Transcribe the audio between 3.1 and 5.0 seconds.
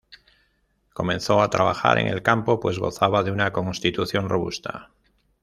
de una constitución robusta.